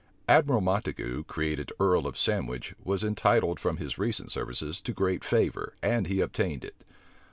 Admiral 0.27 0.61
Montague, 0.61 1.25
created 1.25 1.71
earl 1.79 2.07
of 2.07 2.17
Sandwich, 2.17 2.73
was 2.83 3.03
entitled 3.03 3.59
from 3.59 3.77
his 3.77 3.99
recent 3.99 4.31
services 4.31 4.81
to 4.81 4.93
great 4.93 5.23
favor; 5.23 5.75
and 5.83 6.07
he 6.07 6.21
obtained 6.21 6.65
it. 6.65 6.83